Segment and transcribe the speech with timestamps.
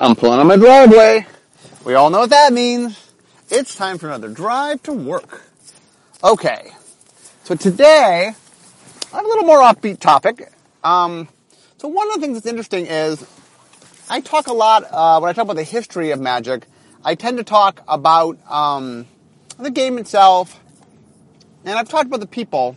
[0.00, 1.26] I'm pulling on my driveway.
[1.84, 3.10] We all know what that means.
[3.50, 5.42] It's time for another drive to work.
[6.22, 6.70] Okay.
[7.42, 8.32] So today,
[9.12, 10.52] I have a little more offbeat topic.
[10.84, 11.26] Um,
[11.78, 13.26] so one of the things that's interesting is
[14.08, 16.66] I talk a lot, uh, when I talk about the history of magic,
[17.04, 19.04] I tend to talk about um,
[19.58, 20.60] the game itself,
[21.64, 22.76] and I've talked about the people,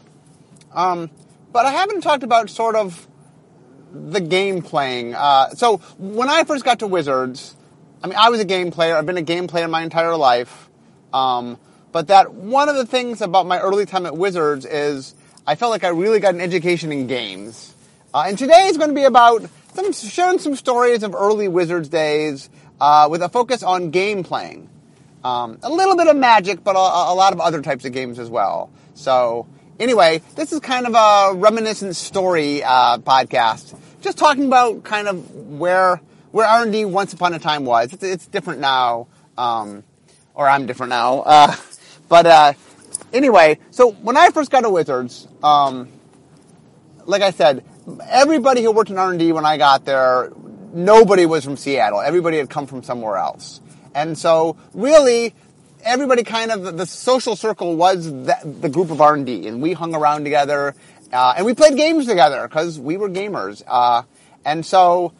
[0.73, 1.11] um,
[1.53, 3.07] but I haven't talked about sort of
[3.93, 5.15] the game playing.
[5.15, 7.55] Uh, so when I first got to Wizards,
[8.03, 8.95] I mean, I was a game player.
[8.95, 10.69] I've been a game player my entire life.
[11.13, 11.57] Um,
[11.91, 15.13] but that one of the things about my early time at Wizards is
[15.46, 17.75] I felt like I really got an education in games.
[18.13, 21.89] Uh, and today is going to be about some, sharing some stories of early Wizards
[21.89, 22.49] days
[22.79, 24.69] uh, with a focus on game playing.
[25.23, 28.19] Um, a little bit of magic, but a, a lot of other types of games
[28.19, 28.71] as well.
[28.96, 29.47] So
[29.81, 35.35] anyway, this is kind of a reminiscent story uh, podcast, just talking about kind of
[35.35, 35.97] where
[36.31, 37.91] where R and D once upon a time was.
[37.91, 39.07] It's, it's different now,
[39.38, 39.83] um,
[40.33, 41.21] or I'm different now.
[41.21, 41.55] Uh,
[42.09, 42.53] but uh,
[43.11, 45.89] anyway, so when I first got to Wizards, um,
[47.05, 47.66] like I said,
[48.07, 50.31] everybody who worked in R and D when I got there,
[50.73, 51.99] nobody was from Seattle.
[51.99, 53.59] Everybody had come from somewhere else,
[53.93, 55.33] and so really
[55.83, 59.73] everybody kind of the social circle was the, group of R and D, and we
[59.73, 60.75] hung around together,
[61.11, 64.03] uh, and we played games together because we were gamers, uh,
[64.45, 65.13] and so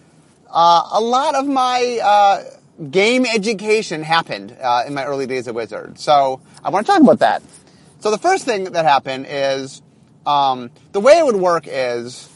[0.50, 2.44] uh, a lot of my uh,
[2.90, 6.00] game education happened uh, in my early days at Wizard.
[6.00, 7.42] So I want to talk about that.
[8.00, 9.82] So the first thing that happened is
[10.26, 12.30] um, the way it would work is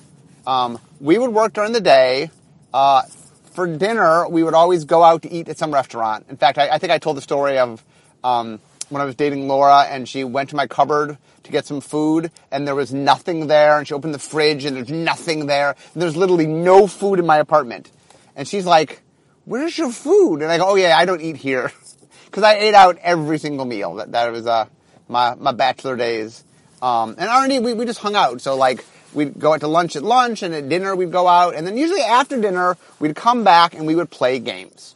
[0.46, 2.30] um, we would work during the day.
[2.74, 3.04] Uh,
[3.52, 6.26] for dinner, we would always go out to eat at some restaurant.
[6.30, 7.84] In fact, I, I think I told the story of
[8.26, 8.60] um,
[8.90, 12.32] when I was dating Laura and she went to my cupboard to get some food
[12.52, 15.76] and there was nothing there and she opened the fridge and there's nothing there.
[15.96, 17.92] There's literally no food in my apartment.
[18.36, 19.02] And she's like,
[19.46, 20.42] where's your food?
[20.42, 21.72] And I go, oh yeah, I don't eat here.
[22.32, 23.96] Cause I ate out every single meal.
[23.96, 24.66] That, that was, uh,
[25.08, 26.44] my, my bachelor days.
[26.82, 28.42] Um, and R&D, we, we just hung out.
[28.42, 28.84] So like,
[29.14, 31.56] we'd go out to lunch at lunch and at dinner we'd go out.
[31.56, 34.96] And then usually after dinner, we'd come back and we would play games.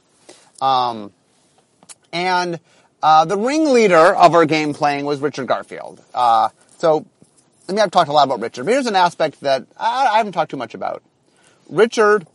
[0.61, 1.13] Um,
[2.11, 2.59] and
[3.01, 6.03] uh, the ringleader of our game playing was Richard Garfield.
[6.13, 7.05] Uh, so,
[7.67, 10.17] I mean, I've talked a lot about Richard, but here's an aspect that I, I
[10.17, 11.03] haven't talked too much about.
[11.69, 12.27] Richard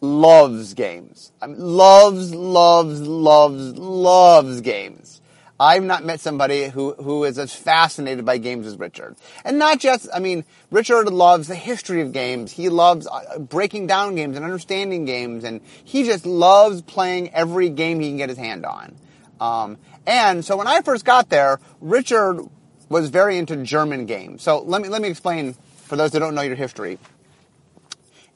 [0.00, 1.32] loves games.
[1.40, 5.20] I mean, loves, loves, loves, loves games.
[5.60, 9.16] I've not met somebody who, who is as fascinated by games as Richard.
[9.44, 12.52] And not just, I mean, Richard loves the history of games.
[12.52, 17.70] He loves uh, breaking down games and understanding games, and he just loves playing every
[17.70, 18.94] game he can get his hand on.
[19.40, 22.40] Um, and so when I first got there, Richard
[22.88, 24.42] was very into German games.
[24.42, 25.54] So let me let me explain
[25.84, 26.98] for those that don't know your history.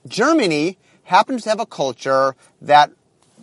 [0.06, 2.90] Germany happens to have a culture that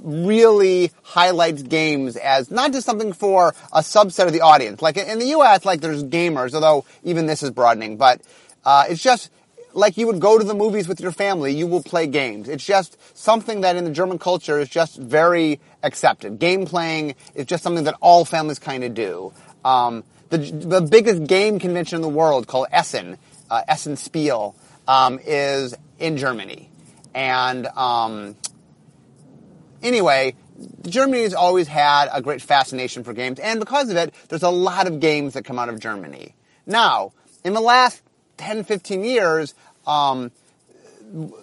[0.01, 4.81] really highlights games as not just something for a subset of the audience.
[4.81, 8.21] Like in the U.S., like there's gamers, although even this is broadening, but
[8.65, 9.29] uh, it's just
[9.73, 12.49] like you would go to the movies with your family, you will play games.
[12.49, 16.39] It's just something that in the German culture is just very accepted.
[16.39, 19.33] Game playing is just something that all families kind of do.
[19.63, 23.17] Um, the, the biggest game convention in the world called Essen,
[23.49, 24.55] uh, Essen Spiel,
[24.87, 26.69] um, is in Germany.
[27.13, 28.35] And um,
[29.81, 30.35] anyway,
[30.87, 34.49] Germany has always had a great fascination for games, and because of it, there's a
[34.49, 36.35] lot of games that come out of Germany.
[36.65, 37.13] Now,
[37.43, 38.01] in the last
[38.39, 39.53] 10, 15 years,
[39.85, 40.31] um,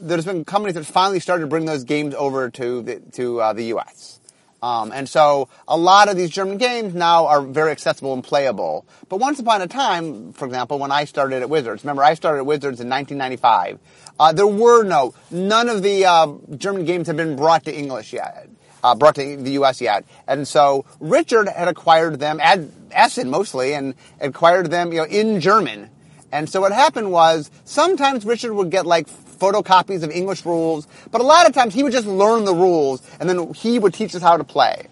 [0.01, 3.53] there's been companies that finally started to bring those games over to the, to uh,
[3.53, 4.21] the U.S.
[4.63, 8.87] Um, and so a lot of these German games now are very accessible and playable.
[9.09, 12.39] But once upon a time, for example, when I started at Wizards, remember I started
[12.39, 13.79] at Wizards in 1995,
[14.19, 18.13] uh, there were no, none of the uh, German games had been brought to English
[18.13, 18.49] yet.
[18.85, 19.81] Uh, brought to the U.S.
[19.81, 22.61] yet, and so Richard had acquired them, at
[22.93, 25.91] Essen mostly, and acquired them, you know, in German.
[26.33, 31.21] And so what happened was sometimes Richard would get like photocopies of English rules, but
[31.21, 34.15] a lot of times he would just learn the rules and then he would teach
[34.15, 34.89] us how to play.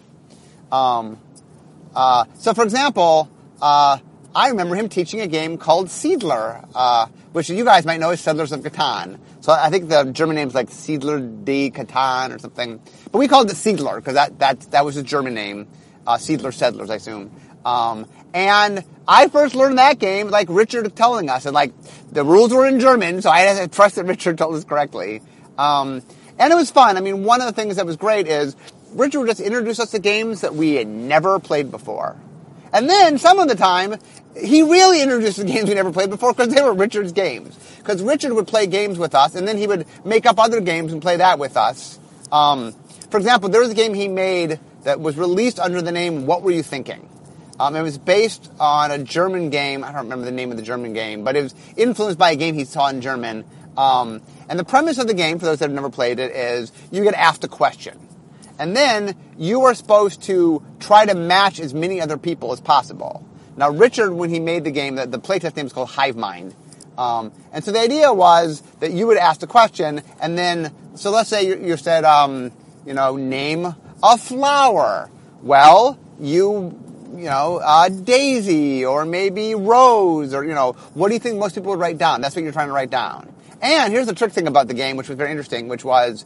[0.71, 1.19] Um,
[1.95, 3.31] uh, so, for example,
[3.63, 3.99] uh,
[4.35, 8.21] I remember him teaching a game called Siedler, uh, which you guys might know as
[8.21, 9.19] Settlers of Catan.
[9.41, 12.81] So I think the German name is like Siedler de Catan or something,
[13.13, 15.69] but we called it Siedler because that that that was his German name.
[16.07, 17.31] Uh, Siedler Settlers, I assume.
[17.65, 21.73] Um, and I first learned that game like Richard telling us, and like
[22.11, 25.23] the rules were in German, so I had to trust that Richard told us correctly.
[25.57, 26.03] Um,
[26.39, 26.97] and it was fun.
[26.97, 28.57] I mean, one of the things that was great is
[28.93, 32.17] Richard would just introduce us to games that we had never played before.
[32.73, 33.95] And then some of the time,
[34.37, 37.57] he really introduced the games we never played before because they were Richard's games.
[37.79, 40.93] Because Richard would play games with us, and then he would make up other games
[40.93, 42.01] and play that with us.
[42.33, 42.75] Um,
[43.11, 46.43] for example, there was a game he made that was released under the name What
[46.43, 47.09] Were You Thinking?
[47.59, 49.85] Um, it was based on a German game.
[49.85, 52.37] I don't remember the name of the German game, but it was influenced by a
[52.37, 53.45] game he saw in German.
[53.77, 56.73] Um, and the premise of the game, for those that have never played it, is
[56.91, 57.99] you get asked a question.
[58.59, 63.27] And then you are supposed to try to match as many other people as possible.
[63.57, 66.55] Now, Richard, when he made the game, the, the playtest name is called Hive Mind.
[66.97, 71.11] Um, and so the idea was that you would ask the question, and then, so
[71.11, 72.53] let's say you, you said, um,
[72.87, 75.11] you know, name a flower.
[75.43, 76.81] Well, you,
[77.17, 81.55] you know, uh, Daisy, or maybe Rose, or, you know, what do you think most
[81.55, 82.21] people would write down?
[82.21, 83.33] That's what you're trying to write down.
[83.63, 86.25] And here's the trick thing about the game, which was very interesting, which was,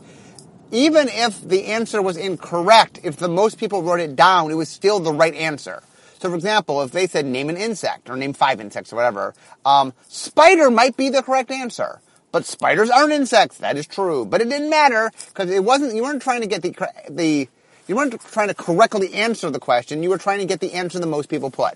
[0.73, 4.69] even if the answer was incorrect, if the most people wrote it down, it was
[4.69, 5.83] still the right answer.
[6.21, 9.35] So, for example, if they said name an insect or name five insects or whatever,
[9.65, 12.01] um, spider might be the correct answer.
[12.33, 13.59] But spiders aren't insects.
[13.59, 14.27] That is true.
[14.27, 15.95] But it didn't matter because it wasn't.
[15.95, 16.75] You weren't trying to get the
[17.09, 17.49] the.
[17.89, 20.03] You weren't trying to correctly answer the question.
[20.03, 21.75] You were trying to get the answer that most people put.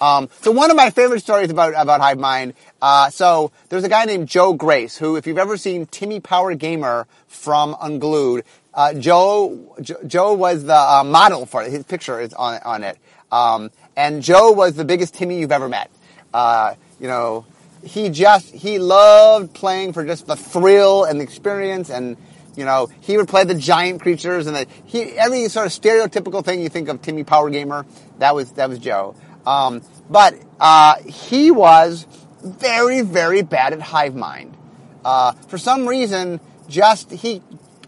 [0.00, 2.54] Um, so one of my favorite stories about about Hive Mind.
[2.82, 6.54] Uh, so there's a guy named Joe Grace who, if you've ever seen Timmy Power
[6.54, 8.44] Gamer from Unglued,
[8.74, 11.70] uh, Joe Joe was the uh, model for it.
[11.70, 12.98] His picture is on on it.
[13.30, 15.90] Um, and Joe was the biggest Timmy you've ever met.
[16.32, 17.44] Uh, you know,
[17.84, 22.16] he just he loved playing for just the thrill and the experience and
[22.60, 26.44] you know he would play the giant creatures and the, he every sort of stereotypical
[26.44, 27.86] thing you think of Timmy Power Gamer
[28.18, 29.16] that was that was Joe.
[29.46, 32.06] Um, but uh, he was
[32.44, 34.56] very very bad at hive mind.
[35.02, 37.42] Uh, for some reason, just he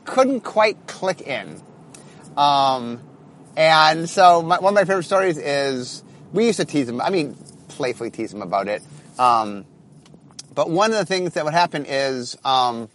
[0.06, 1.60] couldn't quite click in.
[2.36, 3.00] Um,
[3.54, 6.02] and so my, one of my favorite stories is
[6.32, 7.02] we used to tease him.
[7.02, 7.36] I mean,
[7.68, 8.82] playfully tease him about it.
[9.18, 9.66] Um,
[10.54, 12.88] but one of the things that would happen is um,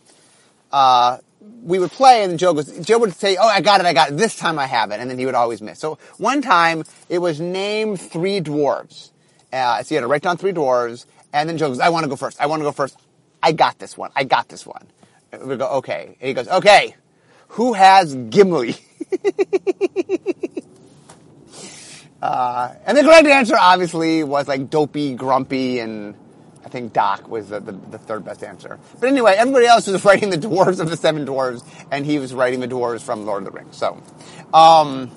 [0.72, 1.18] uh,
[1.64, 2.72] we would play, and Joe goes.
[2.80, 4.18] Joe would say, "Oh, I got it, I got it.
[4.18, 5.80] This time I have it," and then he would always miss.
[5.80, 9.12] So one time it was name three dwarves.
[9.52, 12.04] Uh, so you had to write down three dwarves, and then Joe goes, "I want
[12.04, 12.40] to go first.
[12.40, 12.98] I want to go first.
[13.42, 14.12] I got this one.
[14.16, 14.88] I got this one."
[15.32, 16.96] And we go, "Okay," and he goes, "Okay,
[17.50, 18.76] who has Gimli?"
[22.22, 26.16] uh, and the correct answer obviously was like dopey, grumpy, and
[26.68, 28.78] I think Doc was the, the, the, third best answer.
[29.00, 32.34] But anyway, everybody else was writing the dwarves of the seven dwarves, and he was
[32.34, 33.78] writing the dwarves from Lord of the Rings.
[33.78, 34.04] So,
[34.54, 35.10] um,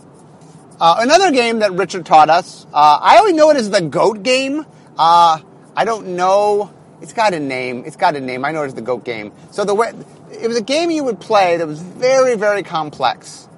[0.81, 4.23] uh, another game that Richard taught us, uh, I only know it as the goat
[4.23, 4.65] game.
[4.97, 5.41] Uh,
[5.75, 6.73] I don't know.
[7.03, 7.83] It's got a name.
[7.85, 8.45] It's got a name.
[8.45, 9.33] I know it's the goat game.
[9.51, 9.93] So the way,
[10.31, 13.49] it was a game you would play that was very, very complex.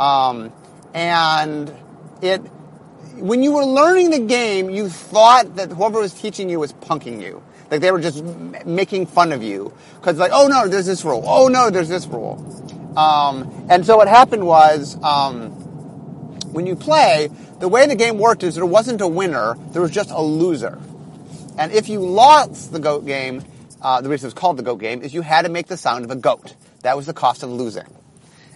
[0.00, 0.52] Um,
[0.94, 1.72] and
[2.20, 2.42] it,
[3.16, 7.20] when you were learning the game, you thought that whoever was teaching you was punking
[7.20, 7.42] you.
[7.70, 8.22] Like they were just
[8.64, 9.72] making fun of you.
[10.02, 11.24] Cause like, oh no, there's this rule.
[11.26, 12.36] Oh no, there's this rule.
[12.96, 15.50] Um, and so what happened was, um,
[16.52, 17.28] when you play,
[17.58, 20.80] the way the game worked is there wasn't a winner, there was just a loser.
[21.58, 23.44] And if you lost the goat game,
[23.82, 25.76] uh, the reason it was called the goat game is you had to make the
[25.76, 26.54] sound of a goat.
[26.82, 27.86] That was the cost of losing.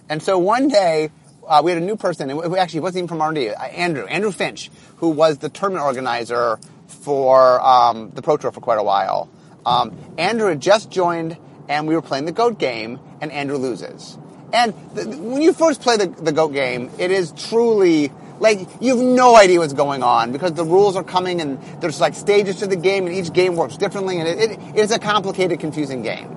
[0.09, 1.11] And so one day,
[1.47, 4.05] uh, we had a new person, and we actually wasn't even from R&D, uh, Andrew,
[4.05, 8.83] Andrew Finch, who was the tournament organizer for um, the Pro Tour for quite a
[8.83, 9.29] while.
[9.65, 14.17] Um, Andrew had just joined, and we were playing the GOAT game, and Andrew loses.
[14.53, 19.05] And when you first play the, the GOAT game, it is truly like you have
[19.05, 22.67] no idea what's going on because the rules are coming and there's like stages to
[22.67, 26.01] the game and each game works differently and it, it, it is a complicated, confusing
[26.01, 26.27] game.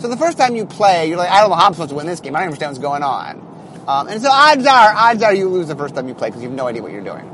[0.00, 1.96] So the first time you play, you're like, I don't know how I'm supposed to
[1.96, 2.34] win this game.
[2.34, 3.49] I don't understand what's going on.
[3.90, 6.42] Um, and so odds are, odds are you lose the first time you play because
[6.42, 7.28] you have no idea what you're doing.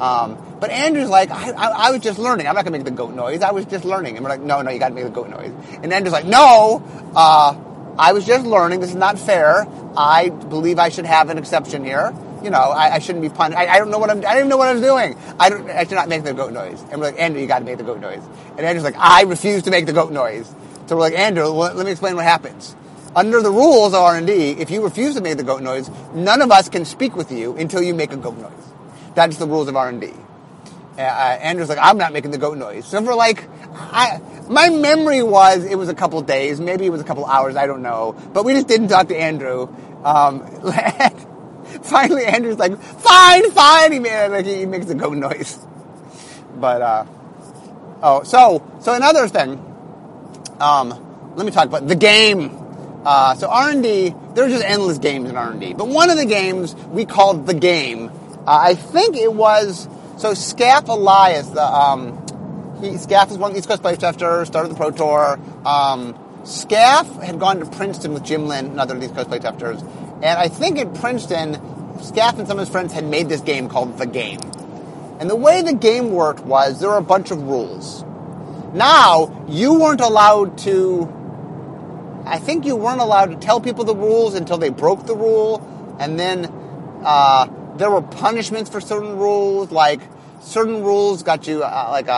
[0.00, 2.48] Um, but Andrew's like, I, I, I, was just learning.
[2.48, 3.42] I'm not gonna make the goat noise.
[3.42, 4.16] I was just learning.
[4.16, 5.52] And we're like, no, no, you gotta make the goat noise.
[5.82, 6.82] And Andrew's like, no,
[7.14, 7.56] uh,
[7.96, 8.80] I was just learning.
[8.80, 9.68] This is not fair.
[9.96, 12.12] I believe I should have an exception here.
[12.42, 13.58] You know, I, I shouldn't be punished.
[13.58, 14.18] I, I, don't know what I'm.
[14.18, 15.16] I don't even know what I'm doing.
[15.38, 16.82] I, don't, I should not make the goat noise.
[16.90, 18.22] And we're like, Andrew, you got to make the goat noise.
[18.56, 20.52] And Andrew's like, I refuse to make the goat noise.
[20.86, 22.74] So we're like, Andrew, well, let me explain what happens.
[23.14, 26.52] Under the rules of R&D, if you refuse to make the goat noise, none of
[26.52, 28.52] us can speak with you until you make a goat noise.
[29.14, 30.12] That's the rules of R&D.
[30.96, 32.86] Uh, Andrew's like, I'm not making the goat noise.
[32.86, 37.00] So for like, I, my memory was it was a couple days, maybe it was
[37.00, 38.14] a couple hours, I don't know.
[38.32, 39.74] But we just didn't talk to Andrew.
[40.04, 40.46] Um,
[41.82, 43.92] finally, Andrew's like, fine, fine.
[43.92, 45.58] He, made, like, he makes a goat noise.
[46.56, 47.04] But, uh,
[48.02, 49.52] oh, so, so another thing,
[50.60, 52.59] um, let me talk about the game.
[53.04, 55.74] Uh, so R&D, there were just endless games in R&D.
[55.74, 58.08] But one of the games we called the game,
[58.46, 59.88] uh, I think it was,
[60.18, 64.70] so Scaff Elias, the, um, he, Scaff is one of the East Coast playtesters, started
[64.70, 65.38] the Pro Tour.
[65.64, 66.14] Um,
[66.44, 69.80] Scaff had gone to Princeton with Jim Lin and other East Coast playtesters.
[70.22, 71.54] And I think at Princeton,
[72.02, 74.40] Scaff and some of his friends had made this game called The Game.
[75.20, 78.04] And the way the game worked was there were a bunch of rules.
[78.72, 81.19] Now, you weren't allowed to,
[82.30, 85.66] I think you weren't allowed to tell people the rules until they broke the rule.
[85.98, 86.46] And then
[87.04, 90.00] uh, there were punishments for certain rules, like
[90.40, 92.12] certain rules got you uh, like a,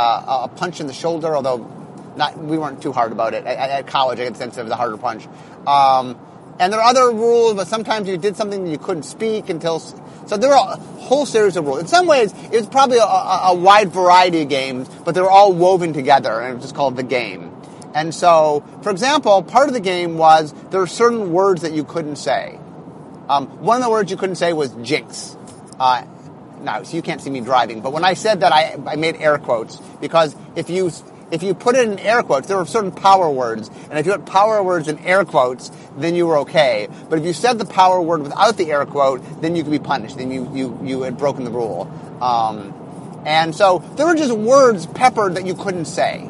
[0.45, 1.67] a, punch in the shoulder, although
[2.15, 3.47] not we weren't too hard about it.
[3.47, 5.27] At, at college, I get the sense was a harder punch.
[5.67, 6.19] Um,
[6.61, 9.81] and there are other rules, but sometimes you did something you couldn't speak until.
[9.81, 11.81] So there are a whole series of rules.
[11.81, 15.31] In some ways, it was probably a, a, wide variety of games, but they were
[15.31, 17.52] all woven together, and it was just called the game.
[17.95, 21.85] And so, for example, part of the game was there were certain words that you
[21.85, 22.59] couldn't say.
[23.29, 25.37] Um, one of the words you couldn't say was jinx.
[25.79, 26.05] Uh,
[26.61, 29.17] now, so you can't see me driving, but when I said that, I, I made
[29.17, 30.91] air quotes because if you
[31.33, 34.13] if you put it in air quotes, there were certain power words, and if you
[34.13, 36.89] put power words in air quotes, then you were okay.
[37.09, 39.79] But if you said the power word without the air quote, then you could be
[39.79, 40.19] punished.
[40.19, 41.91] Then you you you had broken the rule.
[42.21, 42.75] Um,
[43.25, 46.29] and so there were just words peppered that you couldn't say.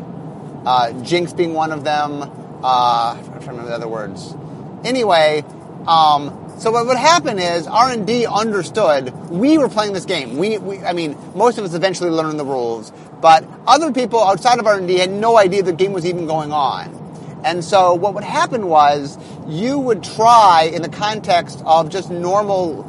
[0.65, 2.23] Uh, jinx being one of them.
[2.63, 4.35] Uh, I'm trying to remember the other words.
[4.85, 5.45] Anyway,
[5.87, 10.37] um, so what would happen is R&D understood we were playing this game.
[10.37, 14.61] We, we, I mean, most of us eventually learned the rules, but other people outside
[14.61, 17.01] of R&D had no idea the game was even going on.
[17.45, 22.85] And so what would happen was you would try in the context of just normal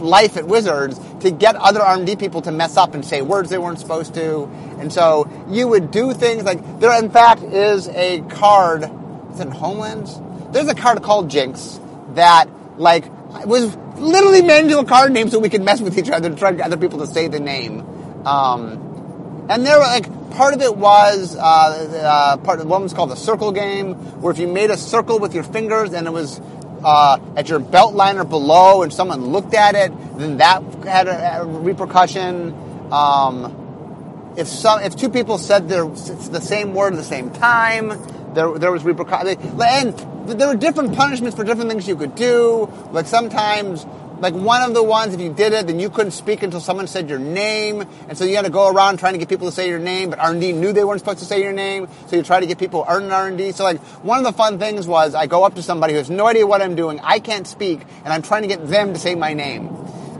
[0.00, 3.58] life at Wizards to get other R&D people to mess up and say words they
[3.58, 4.44] weren't supposed to.
[4.78, 8.84] And so you would do things like there in fact is a card
[9.32, 10.20] is it in Homelands?
[10.52, 11.78] There's a card called Jinx
[12.14, 13.04] that like
[13.46, 16.36] was literally made into a card name so we could mess with each other to
[16.36, 17.80] try to get other people to say the name.
[18.26, 22.92] Um, and there, were like, part of it was uh, uh, part of one was
[22.92, 26.10] called the circle game, where if you made a circle with your fingers and it
[26.10, 26.40] was
[26.84, 31.42] uh, at your belt liner below, and someone looked at it, then that had a,
[31.42, 32.54] a repercussion.
[32.92, 37.88] Um, if some, if two people said the same word at the same time,
[38.34, 39.38] there there was repercussion.
[39.60, 39.94] And
[40.28, 42.70] there were different punishments for different things you could do.
[42.92, 43.84] Like sometimes,
[44.20, 46.86] like one of the ones, if you did it, then you couldn't speak until someone
[46.86, 49.52] said your name, and so you had to go around trying to get people to
[49.52, 50.10] say your name.
[50.10, 52.40] But R and D knew they weren't supposed to say your name, so you try
[52.40, 53.52] to get people earn R and D.
[53.52, 56.10] So like one of the fun things was I go up to somebody who has
[56.10, 59.00] no idea what I'm doing, I can't speak, and I'm trying to get them to
[59.00, 59.68] say my name.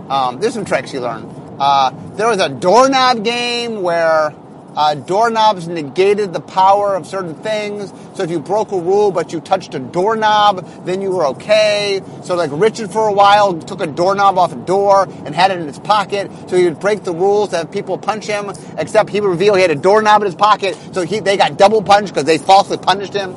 [0.09, 1.25] Um, there's some tricks you learn.
[1.61, 4.35] Uh, there was a doorknob game where
[4.76, 7.92] uh, doorknobs negated the power of certain things.
[8.14, 12.00] So if you broke a rule but you touched a doorknob, then you were okay.
[12.22, 15.58] So like Richard for a while took a doorknob off a door and had it
[15.58, 16.30] in his pocket.
[16.48, 19.54] So he would break the rules to have people punch him, except he would reveal
[19.54, 20.76] he had a doorknob in his pocket.
[20.92, 23.34] So he, they got double punched because they falsely punished him.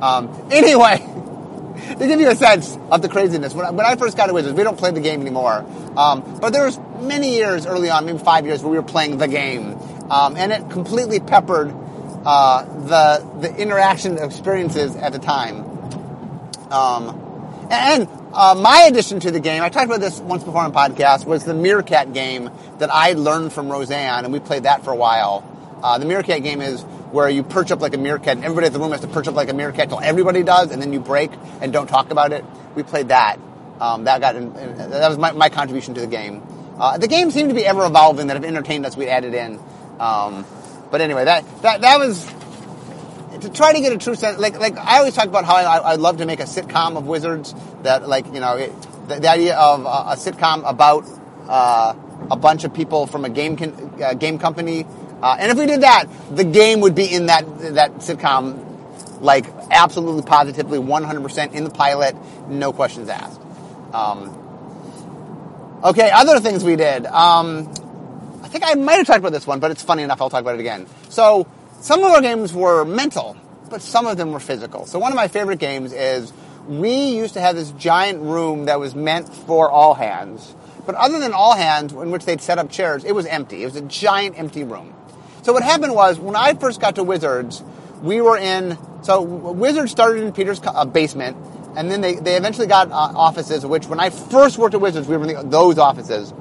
[0.00, 0.98] Um, anyway,
[1.98, 4.32] to give you a sense of the craziness, when I, when I first got to
[4.32, 5.64] Wizards, we don't play the game anymore.
[5.96, 9.18] Um, but there was many years early on, maybe five years, where we were playing
[9.18, 9.78] the game
[10.10, 11.74] um, and it completely peppered
[12.24, 15.64] uh, the the interaction experiences at the time.
[16.70, 17.24] Um,
[17.70, 21.26] and uh, my addition to the game, I talked about this once before on podcast,
[21.26, 24.96] was the Meerkat game that I learned from Roseanne, and we played that for a
[24.96, 25.44] while.
[25.82, 28.72] Uh, the Meerkat game is where you perch up like a meerkat, and everybody at
[28.72, 31.00] the room has to perch up like a meerkat till everybody does, and then you
[31.00, 32.44] break and don't talk about it.
[32.74, 33.38] We played that.
[33.80, 36.42] Um, that got in, that was my, my, contribution to the game.
[36.78, 38.26] Uh, the game seemed to be ever evolving.
[38.26, 39.60] That have entertained us, we added in.
[39.98, 40.44] Um,
[40.90, 42.24] but anyway, that, that, that was,
[43.40, 45.92] to try to get a true sense, like, like I always talk about how I,
[45.92, 48.72] I'd love to make a sitcom of Wizards, that like, you know, it,
[49.08, 51.04] the, the, idea of a, a sitcom about,
[51.48, 51.94] uh,
[52.30, 54.86] a bunch of people from a game, con, uh, game company,
[55.22, 58.64] uh, and if we did that, the game would be in that, that sitcom,
[59.20, 62.16] like, absolutely positively 100% in the pilot,
[62.48, 63.40] no questions asked.
[63.92, 67.06] Um, okay, other things we did.
[67.06, 67.72] Um,
[68.48, 70.40] I think I might have talked about this one, but it's funny enough, I'll talk
[70.40, 70.86] about it again.
[71.10, 71.46] So,
[71.82, 73.36] some of our games were mental,
[73.68, 74.86] but some of them were physical.
[74.86, 76.32] So one of my favorite games is
[76.66, 80.54] we used to have this giant room that was meant for all hands.
[80.86, 83.62] But other than all hands, in which they'd set up chairs, it was empty.
[83.62, 84.94] It was a giant empty room.
[85.42, 87.62] So what happened was, when I first got to Wizards,
[88.00, 91.36] we were in, so Wizards started in Peter's uh, basement,
[91.76, 95.06] and then they, they eventually got uh, offices, which when I first worked at Wizards,
[95.06, 96.32] we were in the, those offices.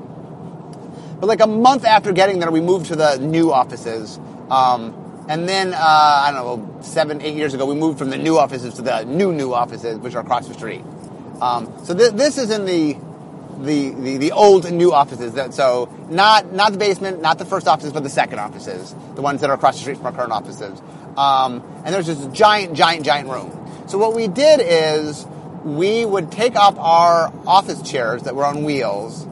[1.19, 4.19] But like a month after getting there, we moved to the new offices.
[4.49, 8.17] Um, and then, uh, I don't know, seven, eight years ago, we moved from the
[8.17, 10.83] new offices to the new, new offices, which are across the street.
[11.41, 12.97] Um, so th- this is in the,
[13.59, 15.33] the, the, the, old and new offices.
[15.33, 19.21] That, so not, not the basement, not the first offices, but the second offices, the
[19.21, 20.81] ones that are across the street from our current offices.
[21.17, 23.51] Um, and there's this giant, giant, giant room.
[23.87, 25.25] So what we did is
[25.63, 29.27] we would take up our office chairs that were on wheels,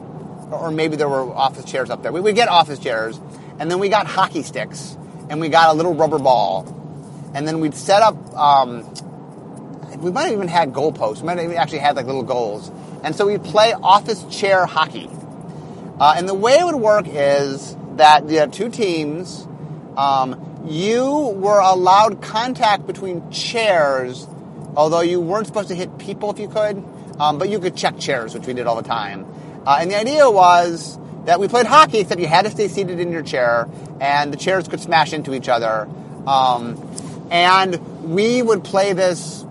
[0.50, 2.12] or maybe there were office chairs up there.
[2.12, 3.20] We would get office chairs,
[3.58, 4.96] and then we got hockey sticks,
[5.28, 6.64] and we got a little rubber ball,
[7.34, 8.16] and then we'd set up.
[8.34, 8.84] Um,
[9.98, 11.20] we might have even had goalposts.
[11.20, 12.70] We might have actually had like little goals,
[13.02, 15.10] and so we'd play office chair hockey.
[15.98, 19.46] Uh, and the way it would work is that you had two teams.
[19.96, 24.26] Um, you were allowed contact between chairs,
[24.76, 26.84] although you weren't supposed to hit people if you could.
[27.18, 29.26] Um, but you could check chairs, which we did all the time.
[29.66, 33.00] Uh, and the idea was that we played hockey, except you had to stay seated
[33.00, 33.68] in your chair,
[34.00, 35.88] and the chairs could smash into each other.
[36.26, 36.80] Um,
[37.30, 39.44] and we would play this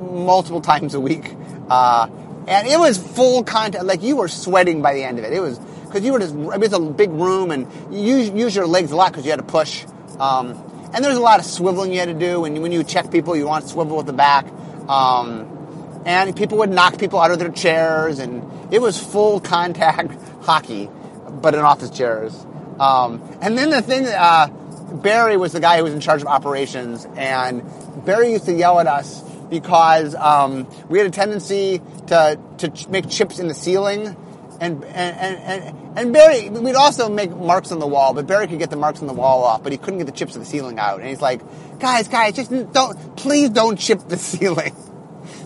[0.00, 1.34] multiple times a week.
[1.68, 2.08] Uh,
[2.48, 3.84] and it was full contact.
[3.84, 5.32] Like you were sweating by the end of it.
[5.32, 6.34] It was because you were just.
[6.34, 9.30] It was a big room, and you use, use your legs a lot because you
[9.30, 9.84] had to push.
[10.18, 10.60] Um,
[10.92, 12.44] and there's a lot of swiveling you had to do.
[12.44, 14.46] And when you check people, you want to swivel with the back.
[14.88, 15.59] Um,
[16.04, 20.88] and people would knock people out of their chairs, and it was full contact hockey,
[21.28, 22.34] but in office chairs.
[22.78, 24.48] Um, and then the thing, uh,
[24.92, 27.62] Barry was the guy who was in charge of operations, and
[28.04, 32.88] Barry used to yell at us because um, we had a tendency to to ch-
[32.88, 34.16] make chips in the ceiling,
[34.60, 38.58] and and, and and Barry we'd also make marks on the wall, but Barry could
[38.58, 40.46] get the marks on the wall off, but he couldn't get the chips of the
[40.46, 41.40] ceiling out, and he's like,
[41.78, 44.74] guys, guys, just don't please don't chip the ceiling.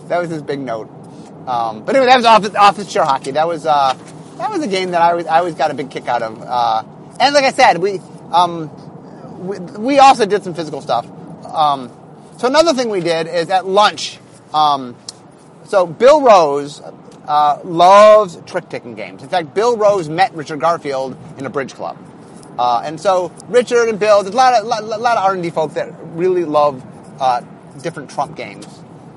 [0.07, 0.89] That was his big note.
[1.47, 3.31] Um, but anyway, that was office office chair hockey.
[3.31, 3.93] That was uh,
[4.37, 6.41] that was a game that I always I always got a big kick out of.
[6.41, 6.83] Uh,
[7.19, 7.99] and like I said, we
[8.31, 11.07] um, we, we also did some physical stuff.
[11.45, 11.91] Um,
[12.37, 14.19] so another thing we did is at lunch.
[14.53, 14.95] Um,
[15.65, 16.81] so Bill Rose
[17.27, 19.23] uh, loves trick taking games.
[19.23, 21.97] In fact, Bill Rose met Richard Garfield in a bridge club,
[22.57, 25.43] uh, and so Richard and Bill, there's a lot of lot, lot of R and
[25.43, 26.83] D folks that really love
[27.21, 27.41] uh,
[27.81, 28.65] different Trump games.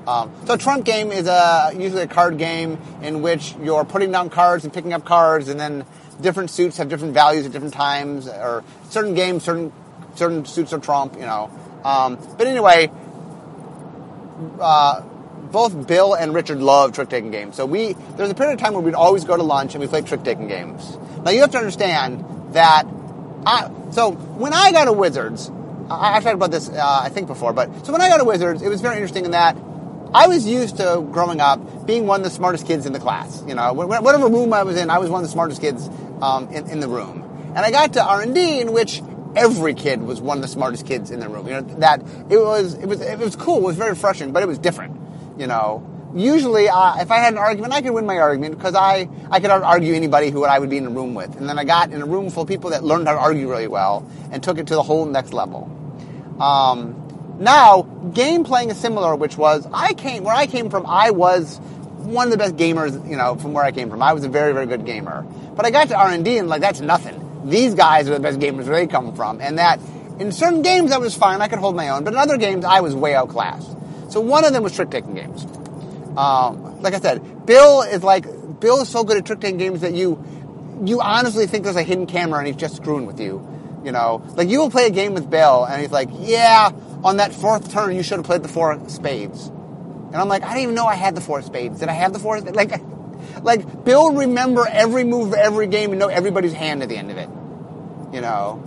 [0.09, 4.31] Um, so Trump game is a usually a card game in which you're putting down
[4.31, 5.85] cards and picking up cards, and then
[6.19, 9.71] different suits have different values at different times, or certain games, certain
[10.15, 11.51] certain suits are Trump, you know.
[11.83, 12.91] Um, but anyway,
[14.59, 15.01] uh,
[15.51, 17.55] both Bill and Richard love trick taking games.
[17.55, 19.87] So we there's a period of time where we'd always go to lunch and we
[19.87, 20.97] play trick taking games.
[21.23, 22.87] Now you have to understand that.
[23.45, 25.51] I, so when I got to Wizards,
[25.87, 28.25] I, have talked about this uh, I think before, but so when I got to
[28.25, 29.55] Wizards, it was very interesting in that
[30.13, 33.43] I was used to growing up being one of the smartest kids in the class.
[33.47, 35.87] You know, whatever room I was in, I was one of the smartest kids
[36.21, 37.23] um, in, in the room.
[37.55, 39.01] And I got to R and D, in which
[39.35, 41.47] every kid was one of the smartest kids in the room.
[41.47, 43.57] You know that it was it was it was cool.
[43.57, 44.99] It was very refreshing, but it was different.
[45.37, 48.75] You know, usually uh, if I had an argument, I could win my argument because
[48.75, 51.59] I I could argue anybody who I would be in a room with, and then
[51.59, 54.09] I got in a room full of people that learned how to argue really well
[54.31, 55.69] and took it to the whole next level.
[56.39, 57.08] Um,
[57.39, 60.85] now, game playing is similar, which was I came where I came from.
[60.85, 61.57] I was
[61.99, 64.01] one of the best gamers, you know, from where I came from.
[64.01, 65.25] I was a very very good gamer,
[65.55, 67.25] but I got to R and D and like that's nothing.
[67.49, 69.79] These guys are the best gamers where they come from, and that
[70.19, 71.41] in certain games I was fine.
[71.41, 73.69] I could hold my own, but in other games I was way outclassed.
[74.11, 75.45] So one of them was trick taking games.
[76.17, 78.25] Um, like I said, Bill is like
[78.59, 80.21] Bill is so good at trick taking games that you
[80.83, 83.45] you honestly think there's a hidden camera and he's just screwing with you.
[83.85, 86.71] You know, like you will play a game with Bill and he's like, "Yeah,
[87.03, 90.49] on that fourth turn you should have played the four spades." And I'm like, "I
[90.49, 91.79] didn't even know I had the four spades.
[91.79, 92.39] Did I have the four?
[92.41, 92.81] Like,
[93.43, 97.11] like Bill remember every move of every game and know everybody's hand at the end
[97.11, 97.29] of it.
[98.13, 98.63] You know,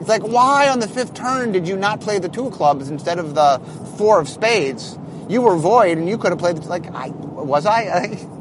[0.00, 3.18] it's like, why on the fifth turn did you not play the two clubs instead
[3.18, 3.60] of the
[3.96, 4.98] four of spades?
[5.28, 6.58] You were void, and you could have played.
[6.64, 8.28] Like, I was I.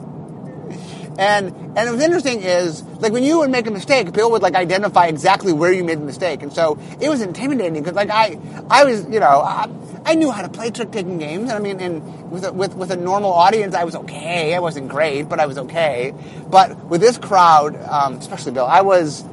[1.18, 1.48] and
[1.78, 4.56] and it was interesting is like when you would make a mistake, Bill would like
[4.56, 8.40] identify exactly where you made the mistake, and so it was intimidating because like I
[8.70, 9.70] I was you know I,
[10.06, 11.52] I knew how to play trick taking games.
[11.52, 14.56] I mean, and with a, with with a normal audience, I was okay.
[14.56, 16.14] I wasn't great, but I was okay.
[16.50, 19.24] But with this crowd, um, especially Bill, I was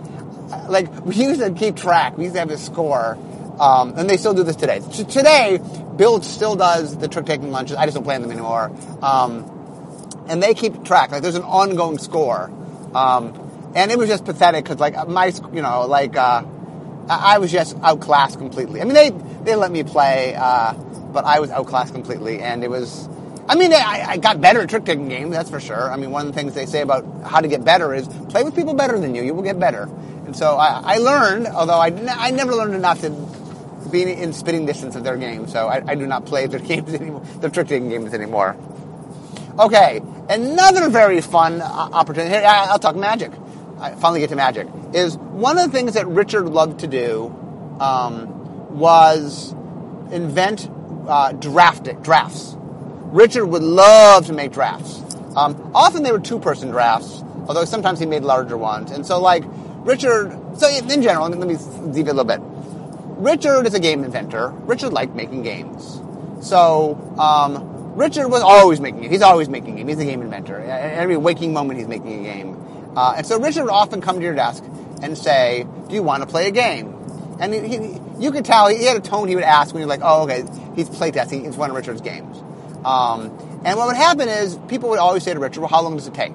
[0.69, 2.19] like we used to keep track.
[2.19, 3.17] We used to have a score,
[3.59, 4.81] um, and they still do this today.
[4.93, 5.61] T- today,
[5.97, 7.77] Bill still does the trick taking lunches.
[7.77, 8.71] I just don't plan them anymore.
[9.03, 9.60] Um,
[10.31, 11.11] and they keep track.
[11.11, 12.51] Like there's an ongoing score,
[12.95, 16.45] um, and it was just pathetic because like my, you know, like uh,
[17.09, 18.81] I was just outclassed completely.
[18.81, 19.11] I mean, they
[19.43, 20.73] they let me play, uh,
[21.13, 23.09] but I was outclassed completely, and it was.
[23.49, 25.91] I mean, I, I got better at trick taking games, that's for sure.
[25.91, 28.45] I mean, one of the things they say about how to get better is play
[28.45, 29.25] with people better than you.
[29.25, 29.91] You will get better.
[30.25, 33.11] And so I, I learned, although I, I never learned enough to
[33.91, 35.49] be in spitting distance of their game.
[35.49, 38.57] So I, I do not play their games anymore, their trick taking games anymore.
[39.61, 42.35] Okay, another very fun uh, opportunity.
[42.35, 43.31] Here, I'll talk magic.
[43.79, 44.67] I finally get to magic.
[44.95, 47.27] Is one of the things that Richard loved to do
[47.79, 49.53] um, was
[50.13, 50.71] invent
[51.07, 52.57] uh, draft drafts.
[52.57, 55.03] Richard would love to make drafts.
[55.37, 58.91] Um, often they were two-person drafts, although sometimes he made larger ones.
[58.93, 59.45] And so, like
[59.85, 61.57] Richard, so in general, let me
[61.93, 62.41] deviate a little bit.
[63.21, 64.55] Richard is a game inventor.
[64.65, 66.01] Richard liked making games.
[66.41, 69.11] So, um, Richard was always making it.
[69.11, 69.89] He's always making a game.
[69.89, 70.61] He's a game inventor.
[70.61, 72.93] Every waking moment, he's making a game.
[72.97, 74.65] Uh, and so Richard would often come to your desk
[75.03, 76.95] and say, "Do you want to play a game?"
[77.41, 79.89] And he, he, you could tell he had a tone he would ask when you're
[79.89, 80.45] like, "Oh, okay,
[80.77, 81.47] he's playtesting.
[81.47, 82.39] It's one of Richard's games."
[82.85, 85.97] Um, and what would happen is people would always say to Richard, "Well, how long
[85.97, 86.33] does it take?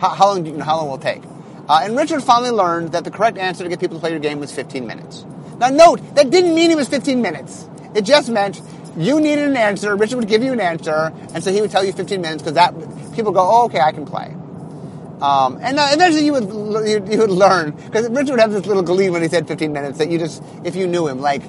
[0.00, 0.46] How, how long?
[0.46, 1.22] You know, how long will it take?"
[1.68, 4.18] Uh, and Richard finally learned that the correct answer to get people to play your
[4.18, 5.24] game was 15 minutes.
[5.58, 7.68] Now, note that didn't mean it was 15 minutes.
[7.94, 8.60] It just meant
[8.96, 9.96] you needed an answer.
[9.96, 12.54] Richard would give you an answer, and so he would tell you 15 minutes because
[12.54, 12.74] that
[13.14, 14.34] people go, "Oh, okay, I can play."
[15.20, 18.66] Um, and uh, eventually you would you, you would learn because Richard would have this
[18.66, 21.42] little glee when he said 15 minutes that you just if you knew him like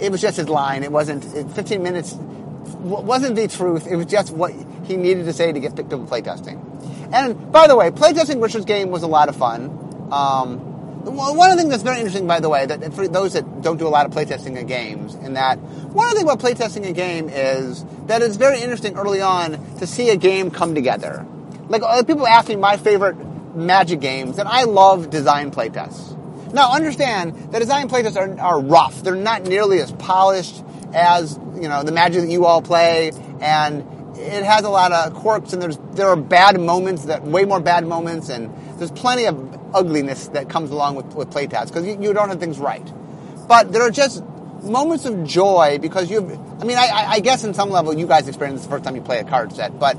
[0.00, 0.82] it was just his line.
[0.82, 3.86] It wasn't it, 15 minutes wasn't the truth.
[3.86, 4.52] It was just what
[4.84, 6.62] he needed to say to get picked up playtesting.
[7.12, 10.08] And by the way, playtesting Richard's game was a lot of fun.
[10.12, 10.75] Um,
[11.12, 13.76] one of the things that's very interesting, by the way, that for those that don't
[13.76, 16.88] do a lot of playtesting of games, in that one of the things about playtesting
[16.88, 21.24] a game is that it's very interesting early on to see a game come together.
[21.68, 23.16] Like uh, people ask me my favorite
[23.56, 26.12] Magic games, and I love design playtests.
[26.52, 29.02] Now, understand that design playtests are, are rough.
[29.02, 33.80] They're not nearly as polished as you know the Magic that you all play, and
[34.16, 35.54] it has a lot of quirks.
[35.54, 39.74] And there's there are bad moments that way more bad moments, and there's plenty of
[39.74, 42.86] ugliness that comes along with, with playtests because you, you don't have things right.
[43.48, 44.22] But there are just
[44.62, 48.26] moments of joy because you've, I mean, I, I guess in some level you guys
[48.26, 49.96] experience this the first time you play a card set, but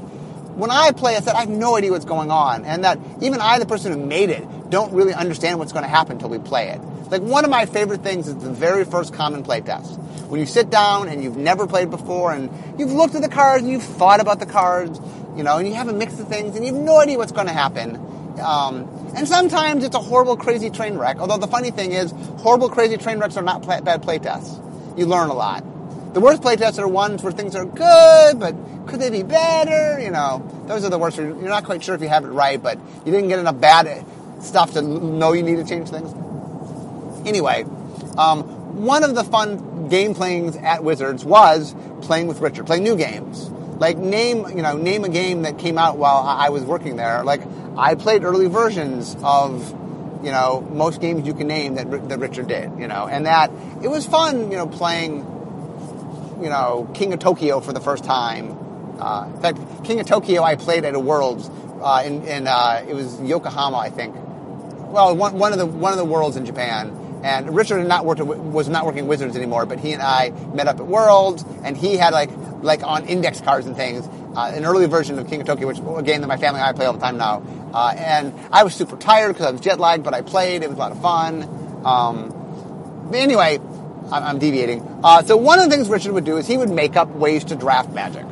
[0.57, 3.39] when I play a set, I have no idea what's going on, and that even
[3.39, 6.39] I, the person who made it, don't really understand what's going to happen until we
[6.39, 6.81] play it.
[7.11, 9.99] Like one of my favorite things is the very first common play test.
[10.27, 13.63] When you sit down and you've never played before, and you've looked at the cards
[13.63, 14.99] and you've thought about the cards,
[15.37, 17.31] you know, and you have a mix of things, and you have no idea what's
[17.31, 17.95] going to happen.
[18.39, 21.17] Um, and sometimes it's a horrible, crazy train wreck.
[21.17, 24.63] Although the funny thing is, horrible, crazy train wrecks are not bad playtests.
[24.97, 25.63] You learn a lot.
[26.13, 28.55] The worst playtests are ones where things are good, but
[28.87, 29.99] could they be better?
[29.99, 31.17] You know, those are the worst.
[31.17, 34.05] You're not quite sure if you have it right, but you didn't get enough bad
[34.41, 36.11] stuff to know you need to change things.
[37.27, 37.65] Anyway,
[38.17, 38.43] um,
[38.83, 43.49] one of the fun game playings at Wizards was playing with Richard, playing new games.
[43.79, 47.23] Like name, you know, name a game that came out while I was working there.
[47.23, 47.41] Like
[47.77, 49.69] I played early versions of,
[50.23, 52.71] you know, most games you can name that that Richard did.
[52.79, 53.51] You know, and that
[53.83, 54.51] it was fun.
[54.51, 55.25] You know, playing
[56.41, 58.57] you know, King of Tokyo for the first time.
[58.99, 61.49] Uh, in fact, King of Tokyo I played at a Worlds
[61.81, 64.15] uh, in, in uh, it was Yokohama, I think.
[64.15, 67.03] Well, one, one of the one of the Worlds in Japan.
[67.23, 70.79] And Richard not worked, was not working Wizards anymore, but he and I met up
[70.79, 72.29] at Worlds, and he had like
[72.61, 74.07] like on index cards and things,
[74.37, 76.69] uh, an early version of King of Tokyo, which a game that my family and
[76.69, 77.41] I play all the time now.
[77.73, 80.61] Uh, and I was super tired because I was jet lagged, but I played.
[80.61, 81.41] It was a lot of fun.
[81.83, 83.59] Um, anyway,
[84.11, 85.01] I'm deviating.
[85.03, 87.45] Uh, so one of the things Richard would do is he would make up ways
[87.45, 88.25] to draft Magic,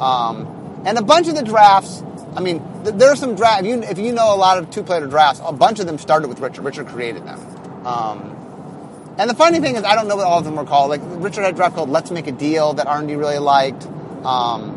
[0.00, 2.02] um, and a bunch of the drafts.
[2.34, 3.64] I mean, th- there are some drafts.
[3.64, 6.28] If you, if you know a lot of two-player drafts, a bunch of them started
[6.28, 6.64] with Richard.
[6.64, 7.86] Richard created them.
[7.86, 10.88] Um, and the funny thing is, I don't know what all of them were called.
[10.88, 13.86] Like Richard had a draft called "Let's Make a Deal" that R&D really liked.
[14.24, 14.73] Um,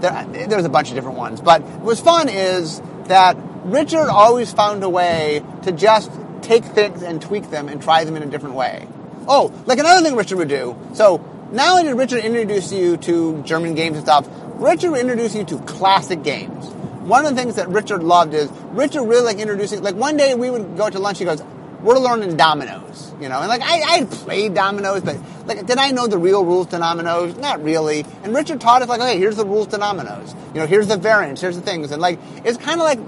[0.00, 4.52] there, there's a bunch of different ones, but what was fun is that Richard always
[4.52, 6.10] found a way to just
[6.42, 8.86] take things and tweak them and try them in a different way.
[9.28, 10.76] Oh, like another thing Richard would do.
[10.94, 11.24] So
[11.58, 15.58] only did Richard introduce you to German games and stuff, Richard would introduce you to
[15.60, 16.66] classic games.
[17.02, 19.82] One of the things that Richard loved is Richard really like introducing.
[19.82, 21.18] Like one day we would go to lunch.
[21.18, 21.42] He goes,
[21.82, 25.16] "We're learning dominoes," you know, and like I, I played dominoes, but
[25.46, 27.36] like did I know the real rules to dominoes?
[27.36, 28.04] Not really.
[28.22, 30.34] And Richard taught us like, "Okay, here's the rules to dominoes.
[30.54, 32.98] You know, here's the variants, here's the things," and like it's kind of like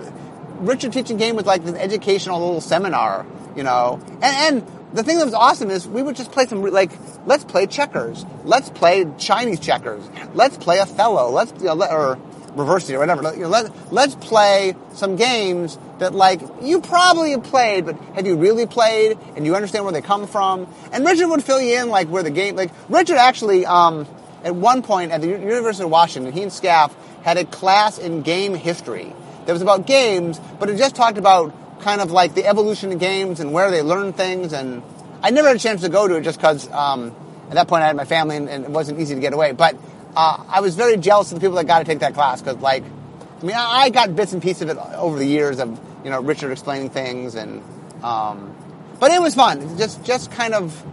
[0.60, 4.00] Richard teaching game was like this educational little seminar, you know.
[4.22, 6.92] And, and the thing that was awesome is we would just play some like
[7.26, 12.18] let's play checkers, let's play Chinese checkers, let's play Othello, let's you know, or
[12.54, 13.22] reverse it or whatever.
[13.34, 18.26] You know, let let's play some games that like you probably have played, but have
[18.26, 20.72] you really played and you understand where they come from?
[20.92, 24.06] And Richard would fill you in like where the game like Richard actually um,
[24.44, 28.22] at one point at the University of Washington, he and Scaff had a class in
[28.22, 29.14] game history
[29.46, 32.98] that was about games, but it just talked about kind of like the evolution of
[32.98, 34.52] games and where they learn things.
[34.52, 34.82] And
[35.22, 37.14] I never had a chance to go to it just because um,
[37.48, 39.52] at that point I had my family and, and, it wasn't easy to get away.
[39.52, 39.76] But
[40.16, 42.58] uh, I was very jealous of the people that got to take that class because,
[42.58, 46.10] like, I mean, I got bits and pieces of it over the years of you
[46.10, 47.62] know Richard explaining things and.
[48.02, 48.56] Um,
[48.98, 49.78] but it was fun.
[49.78, 50.84] Just just kind of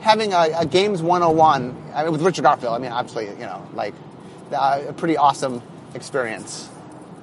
[0.00, 2.74] having a, a games 101 I mean, with Richard Garfield.
[2.74, 3.94] I mean, obviously, you know, like
[4.52, 5.62] uh, a pretty awesome
[5.94, 6.68] experience.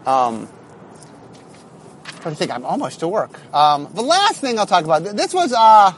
[0.06, 0.47] Um,
[2.23, 3.39] I think I'm almost to work.
[3.54, 5.04] Um, the last thing I'll talk about.
[5.04, 5.93] This was uh,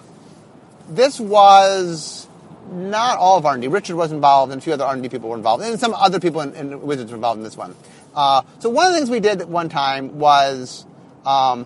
[0.90, 2.23] this was
[2.72, 3.68] not all of R&D.
[3.68, 6.42] Richard was involved, and a few other R&D people were involved, and some other people
[6.42, 7.76] in, in Wizards were involved in this one.
[8.16, 10.86] Uh, so one of the things we did at one time was
[11.26, 11.66] um,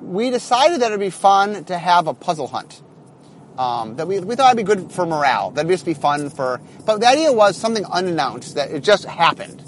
[0.00, 2.82] we decided that it'd be fun to have a puzzle hunt.
[3.58, 5.50] Um, that we, we thought it'd be good for morale.
[5.50, 6.60] That'd just be fun for.
[6.84, 9.62] But the idea was something unannounced that it just happened,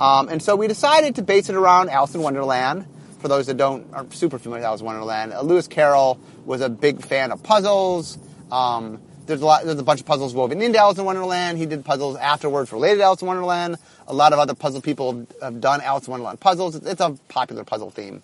[0.00, 2.86] um, and so we decided to base it around Alice in Wonderland.
[3.20, 6.60] For those that don't aren't super familiar with Alice in Wonderland, uh, Lewis Carroll was
[6.60, 8.18] a big fan of puzzles.
[8.50, 9.64] Um, there's a lot.
[9.64, 11.58] There's a bunch of puzzles woven into Alice in Wonderland.
[11.58, 13.76] He did puzzles afterwards related to Alice in Wonderland.
[14.08, 16.76] A lot of other puzzle people have done Alice in Wonderland puzzles.
[16.76, 18.22] It's a popular puzzle theme.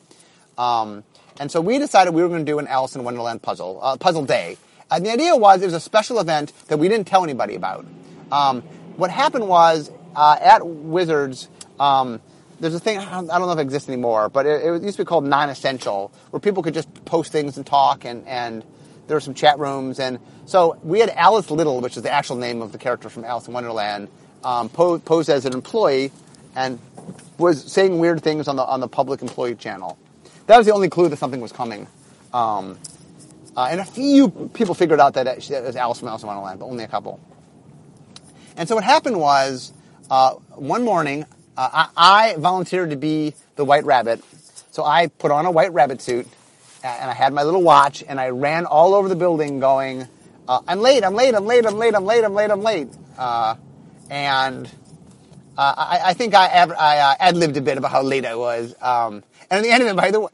[0.56, 1.04] Um,
[1.40, 3.96] and so we decided we were going to do an Alice in Wonderland puzzle, uh,
[3.96, 4.56] puzzle day.
[4.90, 7.86] And the idea was it was a special event that we didn't tell anybody about.
[8.32, 8.62] Um,
[8.96, 12.20] what happened was uh, at Wizards, um,
[12.58, 14.82] there's a thing I don't, I don't, know if it exists anymore, but it, it,
[14.82, 18.64] used to be called non-essential, where people could just post things and talk, and, and
[19.08, 22.36] there were some chat rooms, and so we had Alice Liddell, which is the actual
[22.36, 24.08] name of the character from Alice in Wonderland,
[24.44, 26.12] um, posed, posed as an employee
[26.54, 26.78] and
[27.38, 29.98] was saying weird things on the on the public employee channel.
[30.46, 31.86] That was the only clue that something was coming.
[32.32, 32.78] Um,
[33.56, 36.60] uh, and a few people figured out that it was Alice from Alice in Wonderland,
[36.60, 37.18] but only a couple.
[38.56, 39.72] And so what happened was,
[40.10, 41.24] uh, one morning,
[41.56, 44.22] uh, I, I, volunteered to be the White Rabbit.
[44.70, 46.28] So I put on a White Rabbit suit,
[46.82, 50.06] and I had my little watch, and I ran all over the building going,
[50.46, 52.88] uh, I'm late, I'm late, I'm late, I'm late, I'm late, I'm late, I'm late.
[53.18, 53.56] Uh,
[54.10, 54.66] and
[55.58, 58.74] uh, I, I, think I, I ad-libbed a bit about how late I was.
[58.80, 60.30] Um, and at the end of it, by the way,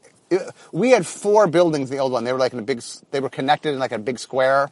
[0.71, 2.23] we had four buildings in the old one.
[2.23, 2.81] They were like in a big,
[3.11, 4.69] they were connected in like a big square.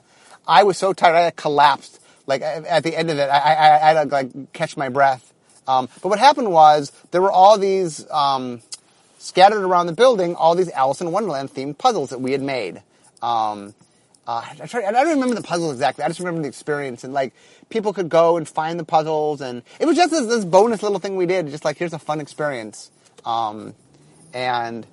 [0.47, 1.99] I was so tired, I collapsed.
[2.25, 5.33] Like at the end of it, I, I, I had to like catch my breath.
[5.67, 8.61] Um, but what happened was there were all these um,
[9.23, 12.83] scattered around the building, all these Alice in Wonderland themed puzzles that we had made.
[13.21, 13.73] Um,
[14.27, 16.03] uh, I, I don't remember the puzzle exactly.
[16.03, 17.33] I just remember the experience and like
[17.69, 20.99] people could go and find the puzzles and it was just this, this bonus little
[20.99, 21.47] thing we did.
[21.47, 22.91] Just like here's a fun experience.
[23.25, 23.73] Um,
[24.33, 24.85] and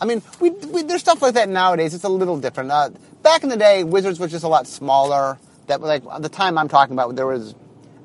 [0.00, 1.92] I mean, we, we, there's stuff like that nowadays.
[1.92, 2.70] It's a little different.
[2.70, 2.90] Uh,
[3.22, 5.38] back in the day, Wizards was just a lot smaller.
[5.66, 7.56] That like at the time I'm talking about, there was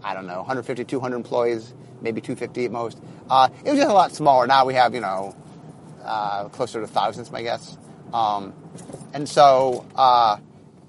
[0.03, 1.71] I don't know 150, 200 employees,
[2.01, 2.99] maybe 250 at most.
[3.29, 4.47] Uh, it was just a lot smaller.
[4.47, 5.35] Now we have you know
[6.03, 7.77] uh, closer to thousands, my guess.
[8.13, 8.53] Um,
[9.13, 10.37] and so uh,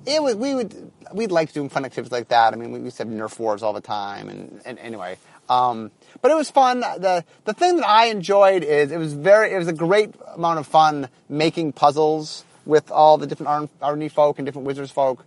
[0.07, 2.53] it was we would we'd like doing fun activities like that.
[2.53, 5.19] I mean, we used to have Nerf wars all the time, and, and anyway.
[5.49, 6.81] Um, but it was fun.
[6.81, 10.59] The the thing that I enjoyed is it was very it was a great amount
[10.59, 15.25] of fun making puzzles with all the different R&D folk and different Wizards folk.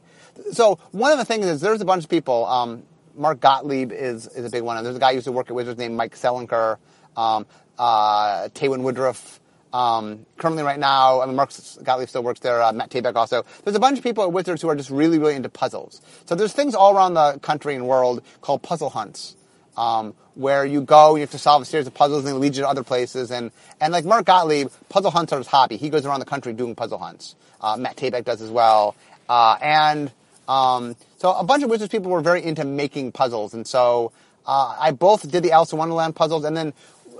[0.53, 2.45] So one of the things is there's a bunch of people.
[2.45, 2.83] Um,
[3.15, 4.77] Mark Gottlieb is is a big one.
[4.77, 6.77] And there's a guy who used to work at Wizards named Mike Selinker.
[7.15, 7.45] Um,
[7.77, 9.39] uh, Teeuwynn Woodruff.
[9.75, 11.51] Um, currently, right now, I mean, Mark
[11.83, 12.63] Gottlieb still works there.
[12.63, 13.43] Uh, Matt Tabak also.
[13.65, 16.01] There's a bunch of people at Wizards who are just really, really into puzzles.
[16.27, 19.35] So there's things all around the country and world called puzzle hunts,
[19.75, 22.55] um, where you go, you have to solve a series of puzzles, and they lead
[22.55, 23.31] you to other places.
[23.31, 25.75] And, and like Mark Gottlieb, puzzle hunts are his hobby.
[25.75, 27.35] He goes around the country doing puzzle hunts.
[27.59, 28.95] Uh, Matt Tabak does as well.
[29.27, 30.09] Uh, and
[30.47, 33.53] um, so a bunch of Wizards people were very into making puzzles.
[33.53, 34.13] And so
[34.45, 36.71] uh, I both did the Alice in Wonderland puzzles, and then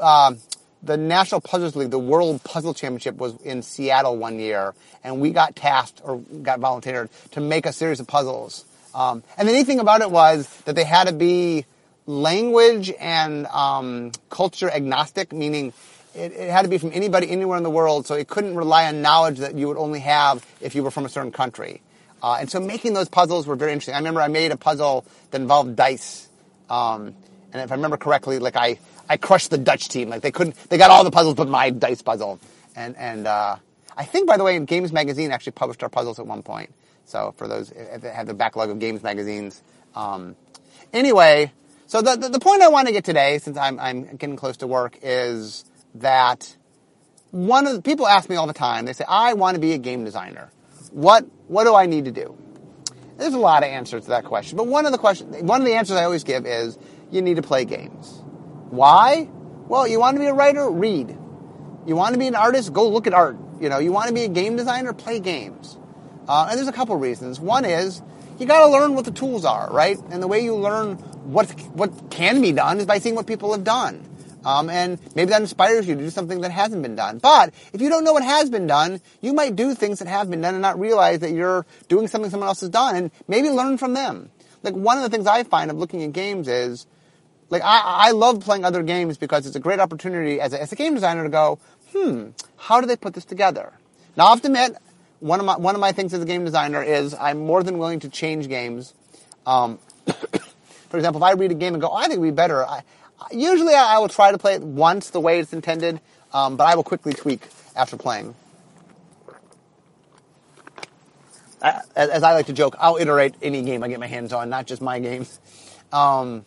[0.02, 0.40] um,
[0.84, 5.32] the National Puzzles League, the World Puzzle Championship, was in Seattle one year, and we
[5.32, 8.66] got tasked or got volunteered to make a series of puzzles.
[8.94, 11.66] Um, and the neat thing about it was that they had to be
[12.06, 15.74] language and um, culture agnostic, meaning
[16.14, 18.86] it, it, had to be from anybody anywhere in the world, so it couldn't rely
[18.88, 21.82] on knowledge that you would only have if you were from a certain country.
[22.24, 23.96] Uh, and so making those puzzles were very interesting.
[23.96, 26.30] I remember I made a puzzle that involved dice,
[26.70, 27.16] um,
[27.52, 30.10] and if I remember correctly, like I, I crushed the Dutch team.
[30.10, 32.40] Like they couldn't, they got all the puzzles but my dice puzzle.
[32.76, 33.58] And and uh,
[33.96, 36.74] I think, by the way, Games Magazine actually published our puzzles at one point.
[37.06, 39.62] So for those that have the backlog of Games magazines.
[39.96, 40.36] Um,
[40.92, 41.52] anyway,
[41.88, 44.58] so the, the, the point I want to get today, since I'm, I'm getting close
[44.58, 45.64] to work, is
[45.96, 46.56] that
[47.32, 48.86] one of the people ask me all the time.
[48.86, 50.52] They say, "I want to be a game designer.
[50.92, 52.38] What what do I need to do?"
[53.18, 55.66] There's a lot of answers to that question, but one of the questions, one of
[55.66, 56.78] the answers I always give is,
[57.12, 58.22] you need to play games.
[58.70, 59.30] Why?
[59.68, 60.70] Well, you want to be a writer?
[60.70, 61.10] Read.
[61.86, 62.74] You want to be an artist?
[62.74, 63.38] Go look at art.
[63.60, 64.94] You know, you want to be a game designer?
[64.94, 65.78] Play games.
[66.28, 67.40] Uh, and there's a couple reasons.
[67.40, 68.02] One is
[68.40, 69.98] you got to learn what the tools are, right?
[70.10, 73.52] And the way you learn what what can be done is by seeing what people
[73.54, 74.04] have done.
[74.44, 77.18] Um, and maybe that inspires you to do something that hasn't been done.
[77.18, 80.30] But if you don't know what has been done, you might do things that have
[80.30, 83.50] been done and not realize that you're doing something someone else has done, and maybe
[83.50, 84.30] learn from them.
[84.62, 86.86] Like one of the things I find of looking at games is
[87.50, 90.72] like I, I love playing other games because it's a great opportunity as a, as
[90.72, 91.60] a game designer to go,
[91.92, 93.74] hmm, how do they put this together?
[94.18, 94.78] Now I have to admit,
[95.20, 97.78] one of my one of my things as a game designer is I'm more than
[97.78, 98.94] willing to change games.
[99.46, 99.80] Um,
[100.90, 102.82] for example, if I read a game and go, oh, I think be better, I,
[103.32, 106.00] usually I, I, will try to play it once the way it's intended,
[106.34, 108.36] um, but I will quickly tweak after playing.
[111.62, 114.50] as, as, I like to joke, I'll iterate any game I get my hands on,
[114.50, 115.40] not just my games.
[115.92, 116.46] Um,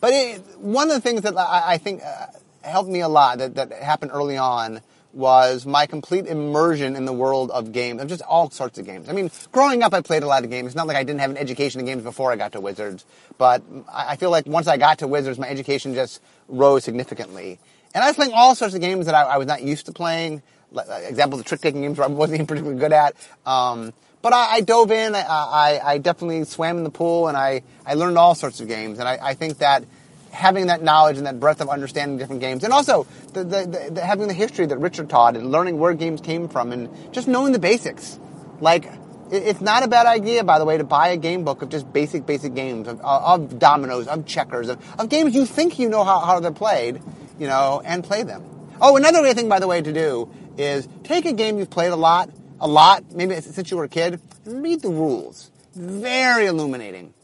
[0.00, 2.26] but it, one of the things that I, I think uh,
[2.62, 4.80] helped me a lot that, that happened early on
[5.12, 9.08] was my complete immersion in the world of games, of just all sorts of games.
[9.08, 10.66] I mean, growing up, I played a lot of games.
[10.66, 13.04] It's not like I didn't have an education in games before I got to Wizards,
[13.38, 17.58] but I feel like once I got to Wizards, my education just rose significantly.
[17.94, 19.92] And I was playing all sorts of games that I, I was not used to
[19.92, 20.42] playing.
[20.70, 23.16] Like, example, the trick-taking games where I wasn't even particularly good at.
[23.46, 25.14] Um, but I, I, dove in.
[25.14, 28.68] I, I, I, definitely swam in the pool, and I, I learned all sorts of
[28.68, 28.98] games.
[28.98, 29.84] And I, I think that
[30.30, 34.04] having that knowledge and that breadth of understanding different games, and also the, the, the,
[34.04, 37.52] having the history that Richard taught and learning where games came from, and just knowing
[37.52, 38.18] the basics.
[38.60, 38.86] Like,
[39.30, 41.68] it, it's not a bad idea, by the way, to buy a game book of
[41.68, 45.88] just basic, basic games of, of dominoes, of checkers, of, of games you think you
[45.88, 47.00] know how, how they're played,
[47.38, 48.44] you know, and play them.
[48.80, 51.96] Oh, another thing, by the way, to do is take a game you've played a
[51.96, 55.50] lot, a lot, maybe since you were a kid, read the rules.
[55.74, 57.14] Very illuminating.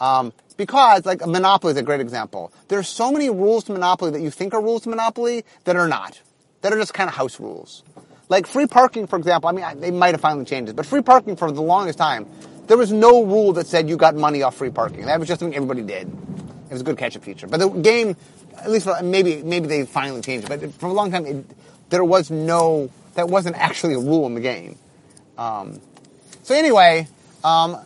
[0.00, 2.52] Um, because, like, Monopoly is a great example.
[2.68, 5.88] There's so many rules to Monopoly that you think are rules to Monopoly that are
[5.88, 6.20] not.
[6.60, 7.82] That are just kind of house rules.
[8.28, 11.02] Like free parking, for example, I mean, they might have finally changed it, but free
[11.02, 12.26] parking for the longest time,
[12.66, 15.04] there was no rule that said you got money off free parking.
[15.06, 16.08] That was just something everybody did.
[16.08, 17.46] It was a good catch-up feature.
[17.46, 18.16] But the game,
[18.56, 21.44] at least for, maybe maybe they finally changed it, but for a long time, it,
[21.90, 24.78] there was no, that wasn't actually a rule in the game.
[25.42, 25.80] Um,
[26.44, 27.08] so anyway,
[27.42, 27.76] um,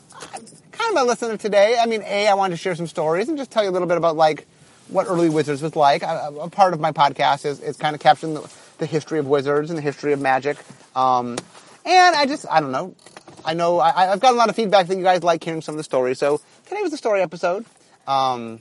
[0.73, 1.77] kind of my listener today.
[1.81, 3.89] I mean, A, I wanted to share some stories and just tell you a little
[3.89, 4.47] bit about like
[4.89, 6.03] what early Wizards was like.
[6.03, 9.27] I, a part of my podcast is, is kind of capturing the, the, history of
[9.27, 10.59] Wizards and the history of Magic.
[10.95, 11.39] Um,
[11.87, 12.95] and I just, I don't know.
[13.43, 15.75] I know I, have got a lot of feedback that you guys like hearing some
[15.75, 16.19] of the stories.
[16.19, 17.65] So today was a story episode.
[18.07, 18.61] Um,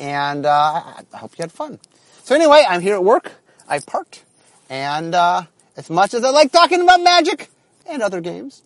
[0.00, 1.78] and uh, I hope you had fun.
[2.24, 3.32] So anyway, I'm here at work.
[3.68, 4.24] I've parked.
[4.68, 5.42] And uh,
[5.76, 7.50] as much as I like talking about Magic
[7.88, 8.62] and other games,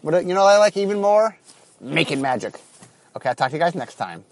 [0.00, 1.36] what you know I like even more?
[1.80, 2.60] Making magic.
[3.16, 4.24] Okay, I'll talk to you guys next time.